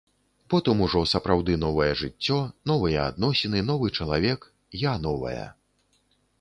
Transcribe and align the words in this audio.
Потым 0.53 0.77
ужо 0.85 1.01
сапраўды 1.11 1.57
новае 1.65 1.91
жыццё, 2.01 2.39
новыя 2.73 3.05
адносіны, 3.11 3.63
новы 3.71 3.93
чалавек, 4.01 4.51
я 4.89 4.99
новая. 5.09 5.49